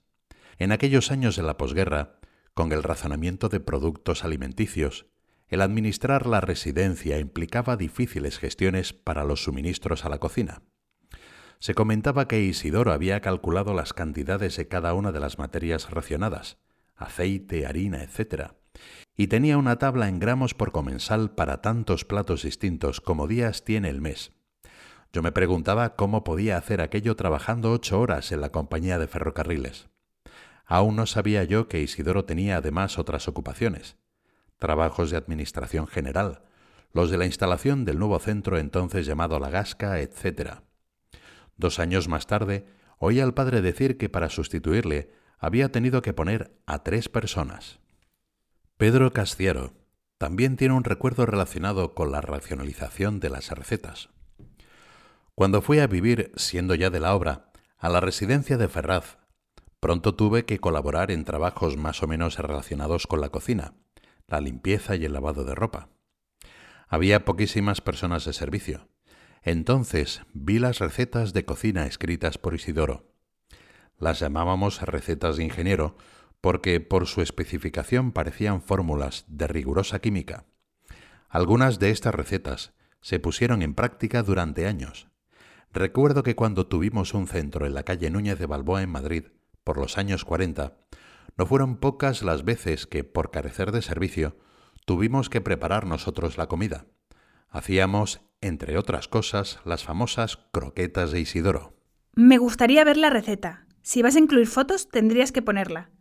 En 0.57 0.71
aquellos 0.71 1.11
años 1.11 1.35
de 1.35 1.43
la 1.43 1.57
posguerra, 1.57 2.19
con 2.53 2.71
el 2.71 2.81
razonamiento 2.81 3.49
de 3.49 3.59
productos 3.59 4.23
alimenticios, 4.23 5.05
el 5.49 5.59
administrar 5.59 6.27
la 6.27 6.39
residencia 6.39 7.19
implicaba 7.19 7.75
difíciles 7.75 8.39
gestiones 8.39 8.93
para 8.93 9.25
los 9.25 9.43
suministros 9.43 10.05
a 10.05 10.09
la 10.09 10.19
cocina. 10.19 10.61
Se 11.61 11.75
comentaba 11.75 12.27
que 12.27 12.41
Isidoro 12.41 12.91
había 12.91 13.21
calculado 13.21 13.75
las 13.75 13.93
cantidades 13.93 14.57
de 14.57 14.67
cada 14.67 14.95
una 14.95 15.11
de 15.11 15.19
las 15.19 15.37
materias 15.37 15.91
racionadas, 15.91 16.57
aceite, 16.95 17.67
harina, 17.67 18.01
etc., 18.01 18.53
y 19.15 19.27
tenía 19.27 19.59
una 19.59 19.77
tabla 19.77 20.07
en 20.07 20.17
gramos 20.17 20.55
por 20.55 20.71
comensal 20.71 21.35
para 21.35 21.61
tantos 21.61 22.03
platos 22.03 22.41
distintos 22.41 22.99
como 22.99 23.27
días 23.27 23.63
tiene 23.63 23.89
el 23.89 24.01
mes. 24.01 24.31
Yo 25.13 25.21
me 25.21 25.31
preguntaba 25.31 25.95
cómo 25.95 26.23
podía 26.23 26.57
hacer 26.57 26.81
aquello 26.81 27.15
trabajando 27.15 27.71
ocho 27.71 27.99
horas 27.99 28.31
en 28.31 28.41
la 28.41 28.49
compañía 28.49 28.97
de 28.97 29.07
ferrocarriles. 29.07 29.87
Aún 30.65 30.95
no 30.95 31.05
sabía 31.05 31.43
yo 31.43 31.67
que 31.67 31.81
Isidoro 31.83 32.25
tenía 32.25 32.57
además 32.57 32.97
otras 32.97 33.27
ocupaciones, 33.27 33.97
trabajos 34.57 35.11
de 35.11 35.17
administración 35.17 35.85
general, 35.85 36.41
los 36.91 37.11
de 37.11 37.19
la 37.19 37.27
instalación 37.27 37.85
del 37.85 37.99
nuevo 37.99 38.17
centro 38.17 38.57
entonces 38.57 39.05
llamado 39.05 39.39
La 39.39 39.51
Gasca, 39.51 39.99
etc. 39.99 40.63
Dos 41.61 41.77
años 41.77 42.07
más 42.07 42.25
tarde, 42.25 42.65
oí 42.97 43.19
al 43.19 43.35
padre 43.35 43.61
decir 43.61 43.99
que 43.99 44.09
para 44.09 44.31
sustituirle 44.31 45.11
había 45.37 45.71
tenido 45.71 46.01
que 46.01 46.11
poner 46.11 46.59
a 46.65 46.81
tres 46.81 47.07
personas. 47.07 47.79
Pedro 48.77 49.13
Castiero 49.13 49.75
también 50.17 50.57
tiene 50.57 50.73
un 50.73 50.83
recuerdo 50.83 51.27
relacionado 51.27 51.93
con 51.93 52.11
la 52.11 52.19
racionalización 52.19 53.19
de 53.19 53.29
las 53.29 53.51
recetas. 53.51 54.09
Cuando 55.35 55.61
fui 55.61 55.77
a 55.77 55.85
vivir, 55.85 56.31
siendo 56.35 56.73
ya 56.73 56.89
de 56.89 56.99
la 56.99 57.13
obra, 57.13 57.51
a 57.77 57.89
la 57.89 57.99
residencia 57.99 58.57
de 58.57 58.67
Ferraz, 58.67 59.19
pronto 59.79 60.15
tuve 60.15 60.45
que 60.45 60.57
colaborar 60.57 61.11
en 61.11 61.25
trabajos 61.25 61.77
más 61.77 62.01
o 62.01 62.07
menos 62.07 62.39
relacionados 62.39 63.05
con 63.05 63.21
la 63.21 63.29
cocina, 63.29 63.75
la 64.25 64.41
limpieza 64.41 64.95
y 64.95 65.05
el 65.05 65.13
lavado 65.13 65.43
de 65.43 65.53
ropa. 65.53 65.89
Había 66.87 67.23
poquísimas 67.23 67.81
personas 67.81 68.25
de 68.25 68.33
servicio. 68.33 68.90
Entonces 69.43 70.21
vi 70.33 70.59
las 70.59 70.79
recetas 70.79 71.33
de 71.33 71.45
cocina 71.45 71.87
escritas 71.87 72.37
por 72.37 72.53
Isidoro. 72.53 73.11
Las 73.97 74.19
llamábamos 74.19 74.81
recetas 74.81 75.37
de 75.37 75.43
ingeniero 75.43 75.95
porque 76.41 76.79
por 76.79 77.07
su 77.07 77.21
especificación 77.21 78.11
parecían 78.11 78.61
fórmulas 78.61 79.25
de 79.27 79.47
rigurosa 79.47 79.99
química. 79.99 80.45
Algunas 81.29 81.79
de 81.79 81.91
estas 81.91 82.13
recetas 82.13 82.73
se 83.01 83.19
pusieron 83.19 83.61
en 83.61 83.73
práctica 83.73 84.21
durante 84.21 84.67
años. 84.67 85.07
Recuerdo 85.73 86.23
que 86.23 86.35
cuando 86.35 86.67
tuvimos 86.67 87.13
un 87.13 87.27
centro 87.27 87.65
en 87.65 87.73
la 87.73 87.83
calle 87.83 88.09
Núñez 88.09 88.37
de 88.37 88.45
Balboa 88.45 88.83
en 88.83 88.89
Madrid, 88.89 89.25
por 89.63 89.77
los 89.77 89.97
años 89.97 90.25
40, 90.25 90.77
no 91.37 91.45
fueron 91.45 91.77
pocas 91.77 92.23
las 92.23 92.43
veces 92.43 92.85
que, 92.85 93.03
por 93.03 93.31
carecer 93.31 93.71
de 93.71 93.81
servicio, 93.81 94.35
tuvimos 94.85 95.29
que 95.29 95.41
preparar 95.41 95.85
nosotros 95.85 96.37
la 96.37 96.47
comida. 96.47 96.85
Hacíamos, 97.51 98.21
entre 98.39 98.77
otras 98.77 99.09
cosas, 99.09 99.59
las 99.65 99.83
famosas 99.83 100.39
croquetas 100.53 101.11
de 101.11 101.19
Isidoro. 101.19 101.73
Me 102.15 102.37
gustaría 102.37 102.83
ver 102.85 102.95
la 102.95 103.09
receta. 103.09 103.67
Si 103.81 104.01
vas 104.01 104.15
a 104.15 104.19
incluir 104.19 104.47
fotos, 104.47 104.87
tendrías 104.89 105.33
que 105.33 105.41
ponerla. 105.41 105.91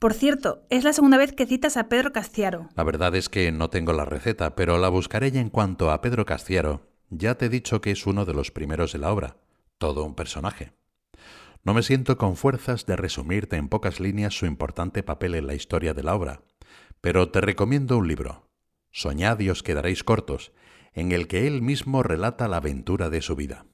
Por 0.00 0.14
cierto, 0.14 0.66
es 0.70 0.82
la 0.82 0.92
segunda 0.92 1.16
vez 1.16 1.32
que 1.32 1.46
citas 1.46 1.76
a 1.76 1.88
Pedro 1.88 2.12
Castiaro. 2.12 2.68
La 2.74 2.82
verdad 2.82 3.14
es 3.14 3.28
que 3.28 3.52
no 3.52 3.70
tengo 3.70 3.92
la 3.92 4.04
receta, 4.04 4.56
pero 4.56 4.76
la 4.78 4.88
buscaré 4.88 5.28
y 5.28 5.38
en 5.38 5.48
cuanto 5.48 5.92
a 5.92 6.00
Pedro 6.00 6.26
Castiaro, 6.26 6.90
ya 7.08 7.36
te 7.36 7.46
he 7.46 7.48
dicho 7.48 7.80
que 7.80 7.92
es 7.92 8.04
uno 8.06 8.24
de 8.24 8.34
los 8.34 8.50
primeros 8.50 8.92
de 8.92 8.98
la 8.98 9.12
obra, 9.12 9.36
todo 9.78 10.04
un 10.04 10.16
personaje. 10.16 10.72
No 11.62 11.72
me 11.72 11.84
siento 11.84 12.18
con 12.18 12.36
fuerzas 12.36 12.84
de 12.84 12.96
resumirte 12.96 13.56
en 13.56 13.68
pocas 13.68 14.00
líneas 14.00 14.36
su 14.36 14.44
importante 14.44 15.04
papel 15.04 15.36
en 15.36 15.46
la 15.46 15.54
historia 15.54 15.94
de 15.94 16.02
la 16.02 16.14
obra, 16.14 16.42
pero 17.00 17.30
te 17.30 17.40
recomiendo 17.40 17.96
un 17.96 18.08
libro, 18.08 18.50
Soñad 18.90 19.40
y 19.40 19.50
os 19.50 19.62
quedaréis 19.62 20.04
cortos, 20.04 20.52
en 20.94 21.12
el 21.12 21.28
que 21.28 21.46
él 21.46 21.62
mismo 21.62 22.02
relata 22.02 22.48
la 22.48 22.56
aventura 22.58 23.10
de 23.10 23.20
su 23.20 23.36
vida. 23.36 23.66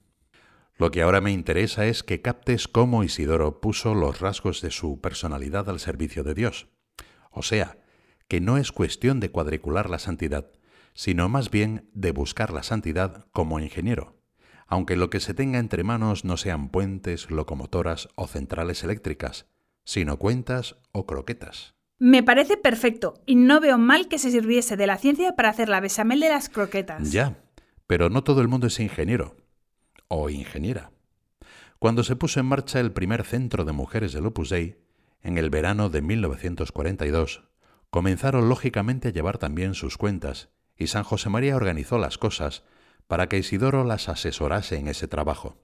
Lo 0.78 0.90
que 0.90 1.02
ahora 1.02 1.20
me 1.20 1.30
interesa 1.30 1.86
es 1.86 2.02
que 2.02 2.22
captes 2.22 2.66
cómo 2.66 3.04
Isidoro 3.04 3.60
puso 3.60 3.94
los 3.94 4.20
rasgos 4.20 4.62
de 4.62 4.70
su 4.70 5.00
personalidad 5.00 5.68
al 5.68 5.78
servicio 5.78 6.24
de 6.24 6.34
Dios. 6.34 6.68
O 7.30 7.42
sea, 7.42 7.78
que 8.28 8.40
no 8.40 8.56
es 8.56 8.72
cuestión 8.72 9.20
de 9.20 9.30
cuadricular 9.30 9.90
la 9.90 9.98
santidad, 9.98 10.50
sino 10.94 11.28
más 11.28 11.50
bien 11.50 11.90
de 11.92 12.12
buscar 12.12 12.52
la 12.52 12.62
santidad 12.62 13.26
como 13.32 13.60
ingeniero 13.60 14.20
aunque 14.70 14.96
lo 14.96 15.10
que 15.10 15.18
se 15.18 15.34
tenga 15.34 15.58
entre 15.58 15.82
manos 15.82 16.24
no 16.24 16.36
sean 16.36 16.70
puentes, 16.70 17.28
locomotoras 17.28 18.08
o 18.14 18.28
centrales 18.28 18.84
eléctricas, 18.84 19.46
sino 19.84 20.16
cuentas 20.16 20.76
o 20.92 21.06
croquetas. 21.06 21.74
Me 22.02 22.22
parece 22.22 22.56
perfecto 22.56 23.20
y 23.26 23.36
no 23.36 23.60
veo 23.60 23.76
mal 23.76 24.08
que 24.08 24.18
se 24.18 24.30
sirviese 24.30 24.78
de 24.78 24.86
la 24.86 24.96
ciencia 24.96 25.36
para 25.36 25.50
hacer 25.50 25.68
la 25.68 25.80
besamel 25.80 26.20
de 26.20 26.30
las 26.30 26.48
croquetas. 26.48 27.12
Ya, 27.12 27.36
pero 27.86 28.08
no 28.08 28.24
todo 28.24 28.40
el 28.40 28.48
mundo 28.48 28.68
es 28.68 28.80
ingeniero 28.80 29.36
o 30.08 30.30
ingeniera. 30.30 30.92
Cuando 31.78 32.02
se 32.02 32.16
puso 32.16 32.40
en 32.40 32.46
marcha 32.46 32.80
el 32.80 32.90
primer 32.90 33.24
centro 33.24 33.66
de 33.66 33.72
mujeres 33.72 34.14
del 34.14 34.24
Opus 34.24 34.48
Dei, 34.48 34.78
en 35.22 35.36
el 35.36 35.50
verano 35.50 35.90
de 35.90 36.00
1942, 36.00 37.44
comenzaron 37.90 38.48
lógicamente 38.48 39.08
a 39.08 39.12
llevar 39.12 39.36
también 39.36 39.74
sus 39.74 39.98
cuentas 39.98 40.48
y 40.78 40.86
San 40.86 41.04
José 41.04 41.28
María 41.28 41.54
organizó 41.54 41.98
las 41.98 42.16
cosas 42.16 42.64
para 43.08 43.28
que 43.28 43.36
Isidoro 43.36 43.84
las 43.84 44.08
asesorase 44.08 44.78
en 44.78 44.88
ese 44.88 45.06
trabajo. 45.06 45.58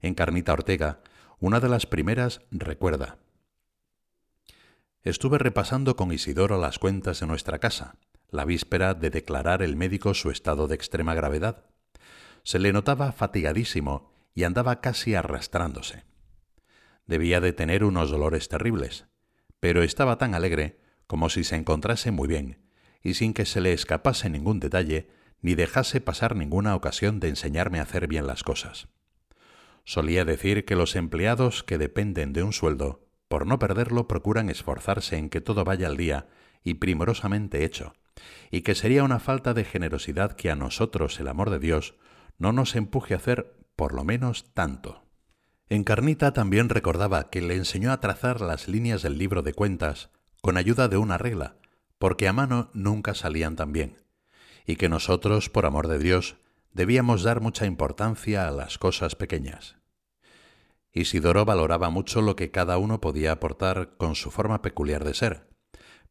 En 0.00 0.14
Carnita 0.14 0.54
Ortega, 0.54 1.00
una 1.38 1.60
de 1.60 1.68
las 1.68 1.84
primeras 1.84 2.40
recuerda. 2.50 3.18
Estuve 5.04 5.36
repasando 5.36 5.96
con 5.96 6.12
Isidoro 6.12 6.58
las 6.58 6.78
cuentas 6.78 7.20
de 7.20 7.26
nuestra 7.26 7.58
casa, 7.58 7.96
la 8.30 8.46
víspera 8.46 8.94
de 8.94 9.10
declarar 9.10 9.60
el 9.60 9.76
médico 9.76 10.14
su 10.14 10.30
estado 10.30 10.66
de 10.66 10.74
extrema 10.74 11.14
gravedad. 11.14 11.66
Se 12.42 12.58
le 12.58 12.72
notaba 12.72 13.12
fatigadísimo 13.12 14.10
y 14.34 14.44
andaba 14.44 14.80
casi 14.80 15.14
arrastrándose. 15.14 16.04
Debía 17.06 17.42
de 17.42 17.52
tener 17.52 17.84
unos 17.84 18.10
dolores 18.10 18.48
terribles, 18.48 19.04
pero 19.60 19.82
estaba 19.82 20.16
tan 20.16 20.34
alegre 20.34 20.80
como 21.06 21.28
si 21.28 21.44
se 21.44 21.56
encontrase 21.56 22.10
muy 22.10 22.26
bien, 22.26 22.64
y 23.02 23.12
sin 23.12 23.34
que 23.34 23.44
se 23.44 23.60
le 23.60 23.74
escapase 23.74 24.30
ningún 24.30 24.58
detalle, 24.58 25.10
ni 25.42 25.54
dejase 25.54 26.00
pasar 26.00 26.34
ninguna 26.34 26.74
ocasión 26.74 27.20
de 27.20 27.28
enseñarme 27.28 27.78
a 27.78 27.82
hacer 27.82 28.08
bien 28.08 28.26
las 28.26 28.42
cosas. 28.42 28.88
Solía 29.84 30.24
decir 30.24 30.64
que 30.64 30.76
los 30.76 30.96
empleados 30.96 31.62
que 31.62 31.76
dependen 31.76 32.32
de 32.32 32.42
un 32.42 32.54
sueldo, 32.54 33.03
por 33.28 33.46
no 33.46 33.58
perderlo, 33.58 34.08
procuran 34.08 34.50
esforzarse 34.50 35.16
en 35.16 35.30
que 35.30 35.40
todo 35.40 35.64
vaya 35.64 35.86
al 35.88 35.96
día 35.96 36.28
y 36.62 36.74
primorosamente 36.74 37.64
hecho, 37.64 37.94
y 38.50 38.62
que 38.62 38.74
sería 38.74 39.04
una 39.04 39.18
falta 39.18 39.54
de 39.54 39.64
generosidad 39.64 40.32
que 40.32 40.50
a 40.50 40.56
nosotros 40.56 41.18
el 41.20 41.28
amor 41.28 41.50
de 41.50 41.58
Dios 41.58 41.94
no 42.38 42.52
nos 42.52 42.76
empuje 42.76 43.14
a 43.14 43.18
hacer 43.18 43.56
por 43.76 43.92
lo 43.92 44.04
menos 44.04 44.52
tanto. 44.54 45.04
Encarnita 45.68 46.32
también 46.32 46.68
recordaba 46.68 47.30
que 47.30 47.40
le 47.40 47.56
enseñó 47.56 47.92
a 47.92 48.00
trazar 48.00 48.40
las 48.40 48.68
líneas 48.68 49.02
del 49.02 49.18
libro 49.18 49.42
de 49.42 49.54
cuentas 49.54 50.10
con 50.42 50.56
ayuda 50.56 50.88
de 50.88 50.96
una 50.96 51.18
regla, 51.18 51.56
porque 51.98 52.28
a 52.28 52.32
mano 52.32 52.70
nunca 52.74 53.14
salían 53.14 53.56
tan 53.56 53.72
bien 53.72 54.04
y 54.66 54.76
que 54.76 54.88
nosotros, 54.88 55.50
por 55.50 55.66
amor 55.66 55.88
de 55.88 55.98
Dios, 55.98 56.36
debíamos 56.72 57.22
dar 57.22 57.40
mucha 57.40 57.66
importancia 57.66 58.48
a 58.48 58.50
las 58.50 58.78
cosas 58.78 59.14
pequeñas. 59.14 59.76
Isidoro 60.96 61.44
valoraba 61.44 61.90
mucho 61.90 62.22
lo 62.22 62.36
que 62.36 62.52
cada 62.52 62.78
uno 62.78 63.00
podía 63.00 63.32
aportar 63.32 63.96
con 63.96 64.14
su 64.14 64.30
forma 64.30 64.62
peculiar 64.62 65.02
de 65.02 65.14
ser, 65.14 65.48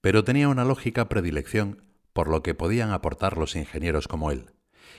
pero 0.01 0.25
tenía 0.25 0.49
una 0.49 0.65
lógica 0.65 1.07
predilección 1.07 1.87
por 2.11 2.27
lo 2.27 2.43
que 2.43 2.53
podían 2.53 2.91
aportar 2.91 3.37
los 3.37 3.55
ingenieros 3.55 4.09
como 4.09 4.29
él, 4.29 4.51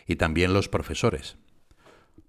y 0.07 0.17
también 0.17 0.55
los 0.55 0.71
profesores. 0.71 1.37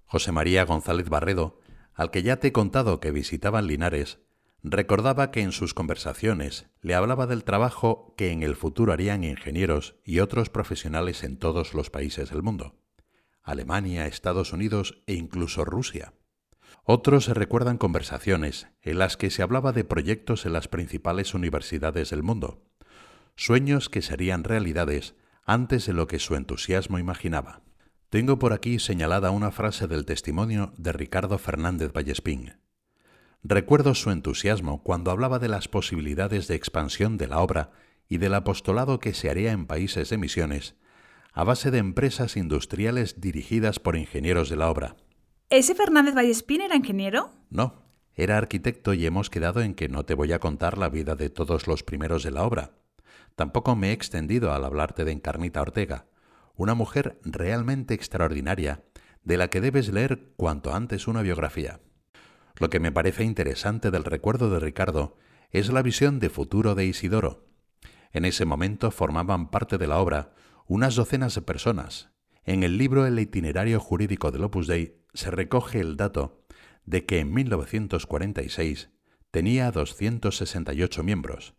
José 0.04 0.32
María 0.32 0.66
González 0.66 1.08
Barredo, 1.08 1.58
al 1.94 2.10
que 2.10 2.22
ya 2.22 2.36
te 2.36 2.48
he 2.48 2.52
contado 2.52 3.00
que 3.00 3.10
visitaban 3.10 3.66
Linares, 3.66 4.18
recordaba 4.62 5.30
que 5.30 5.40
en 5.40 5.52
sus 5.52 5.72
conversaciones 5.72 6.66
le 6.82 6.94
hablaba 6.94 7.26
del 7.26 7.42
trabajo 7.42 8.14
que 8.18 8.32
en 8.32 8.42
el 8.42 8.54
futuro 8.54 8.92
harían 8.92 9.24
ingenieros 9.24 9.96
y 10.04 10.20
otros 10.20 10.50
profesionales 10.50 11.24
en 11.24 11.38
todos 11.38 11.72
los 11.72 11.88
países 11.88 12.28
del 12.28 12.42
mundo, 12.42 12.74
Alemania, 13.42 14.06
Estados 14.06 14.52
Unidos 14.52 15.02
e 15.06 15.14
incluso 15.14 15.64
Rusia. 15.64 16.12
Otros 16.84 17.28
recuerdan 17.28 17.78
conversaciones 17.78 18.68
en 18.82 18.98
las 18.98 19.16
que 19.16 19.30
se 19.30 19.42
hablaba 19.42 19.72
de 19.72 19.84
proyectos 19.84 20.46
en 20.46 20.52
las 20.52 20.68
principales 20.68 21.34
universidades 21.34 22.10
del 22.10 22.22
mundo, 22.22 22.62
sueños 23.34 23.88
que 23.88 24.02
serían 24.02 24.44
realidades 24.44 25.14
antes 25.44 25.86
de 25.86 25.92
lo 25.92 26.06
que 26.06 26.18
su 26.18 26.36
entusiasmo 26.36 26.98
imaginaba. 26.98 27.62
Tengo 28.08 28.38
por 28.38 28.52
aquí 28.52 28.78
señalada 28.78 29.30
una 29.30 29.50
frase 29.50 29.88
del 29.88 30.04
testimonio 30.04 30.72
de 30.76 30.92
Ricardo 30.92 31.38
Fernández 31.38 31.92
Vallespín. 31.92 32.54
Recuerdo 33.42 33.94
su 33.94 34.10
entusiasmo 34.10 34.82
cuando 34.82 35.10
hablaba 35.10 35.38
de 35.38 35.48
las 35.48 35.68
posibilidades 35.68 36.48
de 36.48 36.54
expansión 36.54 37.16
de 37.16 37.28
la 37.28 37.40
obra 37.40 37.72
y 38.08 38.18
del 38.18 38.34
apostolado 38.34 39.00
que 39.00 39.12
se 39.12 39.28
haría 39.28 39.52
en 39.52 39.66
países 39.66 40.10
de 40.10 40.18
misiones, 40.18 40.76
a 41.32 41.44
base 41.44 41.70
de 41.70 41.78
empresas 41.78 42.36
industriales 42.36 43.20
dirigidas 43.20 43.78
por 43.78 43.96
ingenieros 43.96 44.48
de 44.48 44.56
la 44.56 44.70
obra. 44.70 44.96
¿Ese 45.48 45.76
Fernández 45.76 46.16
Vallespín 46.16 46.60
era 46.60 46.74
ingeniero? 46.74 47.30
No, 47.50 47.84
era 48.14 48.36
arquitecto 48.36 48.94
y 48.94 49.06
hemos 49.06 49.30
quedado 49.30 49.62
en 49.62 49.74
que 49.74 49.88
no 49.88 50.04
te 50.04 50.14
voy 50.14 50.32
a 50.32 50.40
contar 50.40 50.76
la 50.76 50.88
vida 50.88 51.14
de 51.14 51.30
todos 51.30 51.68
los 51.68 51.84
primeros 51.84 52.24
de 52.24 52.32
la 52.32 52.42
obra. 52.42 52.72
Tampoco 53.36 53.76
me 53.76 53.90
he 53.90 53.92
extendido 53.92 54.52
al 54.52 54.64
hablarte 54.64 55.04
de 55.04 55.12
Encarnita 55.12 55.62
Ortega, 55.62 56.06
una 56.56 56.74
mujer 56.74 57.20
realmente 57.22 57.94
extraordinaria, 57.94 58.82
de 59.22 59.36
la 59.36 59.48
que 59.48 59.60
debes 59.60 59.92
leer 59.92 60.32
cuanto 60.36 60.74
antes 60.74 61.06
una 61.06 61.22
biografía. 61.22 61.78
Lo 62.56 62.68
que 62.68 62.80
me 62.80 62.90
parece 62.90 63.22
interesante 63.22 63.92
del 63.92 64.02
recuerdo 64.02 64.50
de 64.50 64.58
Ricardo 64.58 65.16
es 65.52 65.72
la 65.72 65.82
visión 65.82 66.18
de 66.18 66.28
futuro 66.28 66.74
de 66.74 66.86
Isidoro. 66.86 67.46
En 68.12 68.24
ese 68.24 68.46
momento 68.46 68.90
formaban 68.90 69.52
parte 69.52 69.78
de 69.78 69.86
la 69.86 69.98
obra 69.98 70.32
unas 70.66 70.96
docenas 70.96 71.36
de 71.36 71.42
personas. 71.42 72.10
En 72.44 72.64
el 72.64 72.78
libro 72.78 73.06
El 73.06 73.20
itinerario 73.20 73.78
jurídico 73.78 74.32
del 74.32 74.42
Opus 74.42 74.66
Dei 74.66 75.05
se 75.16 75.30
recoge 75.30 75.80
el 75.80 75.96
dato 75.96 76.44
de 76.84 77.04
que 77.04 77.20
en 77.20 77.32
1946 77.32 78.90
tenía 79.30 79.70
268 79.70 81.02
miembros, 81.02 81.54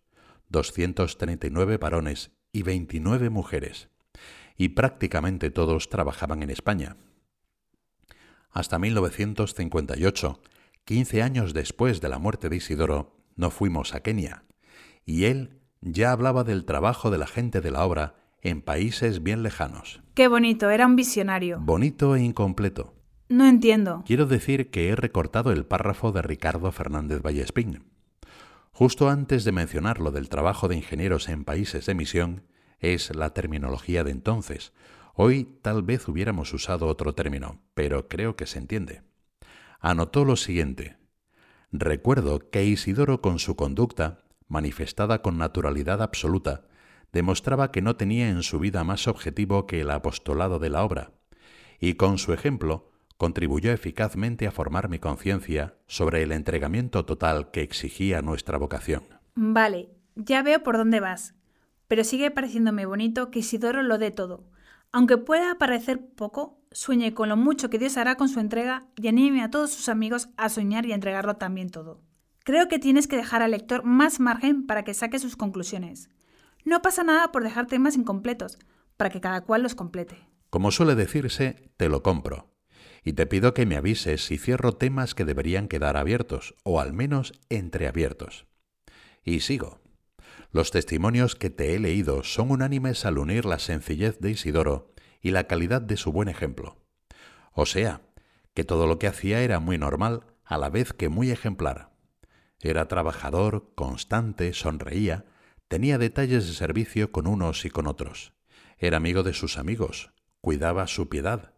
239 0.49 1.77
varones 1.77 2.31
y 2.51 2.63
29 2.63 3.29
mujeres, 3.29 3.89
y 4.57 4.69
prácticamente 4.69 5.51
todos 5.51 5.89
trabajaban 5.89 6.43
en 6.43 6.49
España. 6.49 6.97
Hasta 8.51 8.79
1958, 8.79 10.41
15 10.85 11.21
años 11.21 11.53
después 11.53 11.99
de 11.99 12.09
la 12.09 12.19
muerte 12.19 12.49
de 12.49 12.55
Isidoro, 12.55 13.17
no 13.35 13.51
fuimos 13.51 13.93
a 13.93 14.01
Kenia, 14.01 14.43
y 15.05 15.25
él 15.25 15.59
ya 15.81 16.11
hablaba 16.11 16.43
del 16.43 16.65
trabajo 16.65 17.11
de 17.11 17.17
la 17.17 17.27
gente 17.27 17.61
de 17.61 17.71
la 17.71 17.85
obra 17.85 18.15
en 18.41 18.61
países 18.61 19.21
bien 19.21 19.43
lejanos. 19.43 20.01
Qué 20.13 20.27
bonito, 20.27 20.69
era 20.69 20.85
un 20.85 20.95
visionario. 20.95 21.59
Bonito 21.59 22.15
e 22.15 22.23
incompleto. 22.23 22.96
No 23.29 23.45
entiendo. 23.47 24.03
Quiero 24.05 24.25
decir 24.25 24.69
que 24.69 24.89
he 24.89 24.95
recortado 24.95 25.51
el 25.51 25.65
párrafo 25.65 26.11
de 26.11 26.21
Ricardo 26.21 26.71
Fernández 26.71 27.21
Vallespín, 27.21 27.83
Justo 28.77 29.09
antes 29.09 29.43
de 29.43 29.51
mencionar 29.51 29.99
lo 29.99 30.11
del 30.11 30.29
trabajo 30.29 30.67
de 30.67 30.75
ingenieros 30.75 31.29
en 31.29 31.45
países 31.45 31.87
de 31.87 31.95
misión, 31.95 32.43
es 32.77 33.15
la 33.15 33.33
terminología 33.33 34.03
de 34.03 34.11
entonces. 34.11 34.71
Hoy 35.15 35.57
tal 35.63 35.81
vez 35.81 36.07
hubiéramos 36.07 36.53
usado 36.53 36.85
otro 36.85 37.15
término, 37.15 37.59
pero 37.73 38.07
creo 38.07 38.35
que 38.35 38.45
se 38.45 38.59
entiende. 38.59 39.01
Anotó 39.79 40.25
lo 40.25 40.35
siguiente. 40.35 40.97
Recuerdo 41.71 42.51
que 42.51 42.65
Isidoro 42.65 43.19
con 43.19 43.39
su 43.39 43.55
conducta, 43.55 44.19
manifestada 44.47 45.23
con 45.23 45.39
naturalidad 45.39 46.03
absoluta, 46.03 46.67
demostraba 47.11 47.71
que 47.71 47.81
no 47.81 47.95
tenía 47.95 48.29
en 48.29 48.43
su 48.43 48.59
vida 48.59 48.83
más 48.83 49.07
objetivo 49.07 49.65
que 49.65 49.81
el 49.81 49.89
apostolado 49.89 50.59
de 50.59 50.69
la 50.69 50.83
obra, 50.83 51.13
y 51.79 51.95
con 51.95 52.19
su 52.19 52.31
ejemplo 52.31 52.91
contribuyó 53.17 53.71
eficazmente 53.71 54.47
a 54.47 54.51
formar 54.51 54.89
mi 54.89 54.99
conciencia 54.99 55.75
sobre 55.87 56.23
el 56.23 56.31
entregamiento 56.31 57.03
total 57.05 57.51
que 57.51 57.61
exigía 57.61 58.21
nuestra 58.21 58.57
vocación. 58.57 59.03
Vale, 59.35 59.89
ya 60.15 60.43
veo 60.43 60.63
por 60.63 60.77
dónde 60.77 60.99
vas, 60.99 61.33
pero 61.87 62.03
sigue 62.03 62.31
pareciéndome 62.31 62.85
bonito 62.85 63.31
que 63.31 63.39
Isidoro 63.39 63.81
lo 63.83 63.97
dé 63.97 64.11
todo. 64.11 64.45
Aunque 64.91 65.17
pueda 65.17 65.57
parecer 65.57 65.99
poco, 66.15 66.61
sueñe 66.71 67.13
con 67.13 67.29
lo 67.29 67.37
mucho 67.37 67.69
que 67.69 67.79
Dios 67.79 67.97
hará 67.97 68.15
con 68.15 68.29
su 68.29 68.39
entrega 68.39 68.87
y 68.95 69.07
anime 69.07 69.41
a 69.43 69.49
todos 69.49 69.71
sus 69.71 69.89
amigos 69.89 70.29
a 70.37 70.49
soñar 70.49 70.85
y 70.85 70.91
a 70.91 70.95
entregarlo 70.95 71.35
también 71.35 71.69
todo. 71.69 72.01
Creo 72.43 72.67
que 72.67 72.79
tienes 72.79 73.07
que 73.07 73.17
dejar 73.17 73.41
al 73.41 73.51
lector 73.51 73.83
más 73.83 74.19
margen 74.19 74.65
para 74.65 74.83
que 74.83 74.93
saque 74.93 75.19
sus 75.19 75.35
conclusiones. 75.35 76.09
No 76.63 76.81
pasa 76.81 77.03
nada 77.03 77.31
por 77.31 77.43
dejar 77.43 77.67
temas 77.67 77.95
incompletos, 77.95 78.57
para 78.95 79.09
que 79.09 79.21
cada 79.21 79.41
cual 79.41 79.63
los 79.63 79.75
complete. 79.75 80.17
Como 80.49 80.71
suele 80.71 80.95
decirse, 80.95 81.71
te 81.75 81.89
lo 81.89 82.03
compro 82.03 82.56
y 83.03 83.13
te 83.13 83.25
pido 83.25 83.53
que 83.53 83.65
me 83.65 83.77
avises 83.77 84.25
si 84.25 84.37
cierro 84.37 84.73
temas 84.73 85.15
que 85.15 85.25
deberían 85.25 85.67
quedar 85.67 85.97
abiertos, 85.97 86.55
o 86.63 86.79
al 86.79 86.93
menos 86.93 87.33
entreabiertos. 87.49 88.45
Y 89.23 89.41
sigo. 89.41 89.81
Los 90.51 90.71
testimonios 90.71 91.35
que 91.35 91.49
te 91.49 91.75
he 91.75 91.79
leído 91.79 92.23
son 92.23 92.51
unánimes 92.51 93.05
al 93.05 93.17
unir 93.17 93.45
la 93.45 93.59
sencillez 93.59 94.19
de 94.19 94.31
Isidoro 94.31 94.93
y 95.21 95.31
la 95.31 95.45
calidad 95.45 95.81
de 95.81 95.97
su 95.97 96.11
buen 96.11 96.29
ejemplo. 96.29 96.77
O 97.51 97.65
sea, 97.65 98.01
que 98.53 98.63
todo 98.63 98.87
lo 98.87 98.97
que 98.97 99.07
hacía 99.07 99.41
era 99.41 99.59
muy 99.59 99.77
normal, 99.77 100.23
a 100.43 100.57
la 100.57 100.69
vez 100.69 100.93
que 100.93 101.09
muy 101.09 101.31
ejemplar. 101.31 101.91
Era 102.61 102.87
trabajador, 102.87 103.71
constante, 103.75 104.53
sonreía, 104.53 105.25
tenía 105.67 105.97
detalles 105.97 106.47
de 106.47 106.53
servicio 106.53 107.11
con 107.11 107.27
unos 107.27 107.65
y 107.65 107.69
con 107.69 107.87
otros. 107.87 108.33
Era 108.77 108.97
amigo 108.97 109.23
de 109.23 109.33
sus 109.33 109.57
amigos, 109.57 110.11
cuidaba 110.41 110.87
su 110.87 111.09
piedad, 111.09 111.53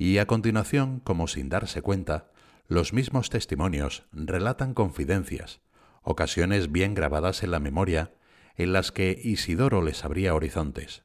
y 0.00 0.16
a 0.16 0.24
continuación, 0.24 0.98
como 1.00 1.26
sin 1.26 1.50
darse 1.50 1.82
cuenta, 1.82 2.30
los 2.68 2.94
mismos 2.94 3.28
testimonios 3.28 4.06
relatan 4.12 4.72
confidencias, 4.72 5.60
ocasiones 6.00 6.72
bien 6.72 6.94
grabadas 6.94 7.42
en 7.42 7.50
la 7.50 7.60
memoria, 7.60 8.14
en 8.56 8.72
las 8.72 8.92
que 8.92 9.20
Isidoro 9.22 9.82
les 9.82 10.02
abría 10.02 10.34
horizontes. 10.34 11.04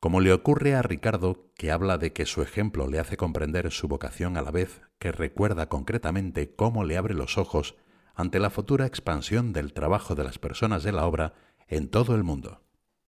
Como 0.00 0.20
le 0.20 0.32
ocurre 0.32 0.74
a 0.74 0.82
Ricardo, 0.82 1.52
que 1.54 1.70
habla 1.70 1.98
de 1.98 2.12
que 2.12 2.26
su 2.26 2.42
ejemplo 2.42 2.88
le 2.88 2.98
hace 2.98 3.16
comprender 3.16 3.70
su 3.70 3.86
vocación 3.86 4.36
a 4.36 4.42
la 4.42 4.50
vez 4.50 4.82
que 4.98 5.12
recuerda 5.12 5.68
concretamente 5.68 6.52
cómo 6.52 6.82
le 6.82 6.96
abre 6.96 7.14
los 7.14 7.38
ojos 7.38 7.76
ante 8.16 8.40
la 8.40 8.50
futura 8.50 8.86
expansión 8.86 9.52
del 9.52 9.72
trabajo 9.72 10.16
de 10.16 10.24
las 10.24 10.40
personas 10.40 10.82
de 10.82 10.90
la 10.90 11.06
obra 11.06 11.34
en 11.68 11.86
todo 11.88 12.16
el 12.16 12.24
mundo. 12.24 12.65